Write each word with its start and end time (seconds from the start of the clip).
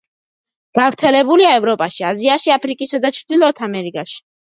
გავრცელებულია 0.77 1.53
ევროპაში, 1.59 2.07
აზიაში, 2.15 2.57
აფრიკასა 2.59 3.05
და 3.07 3.15
ჩრდილოეთ 3.21 3.67
ამერიკაში. 3.73 4.23